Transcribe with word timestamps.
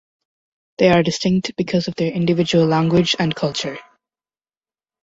They 0.79 0.89
are 0.89 1.03
distinct 1.03 1.55
because 1.57 1.87
of 1.87 1.93
their 1.93 2.11
individual 2.11 2.65
language 2.65 3.15
and 3.19 3.35
culture. 3.35 3.77